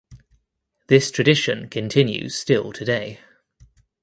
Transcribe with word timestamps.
This 0.87 1.11
tradition 1.11 1.69
continues 1.69 2.33
still 2.33 2.73
today. 2.73 3.19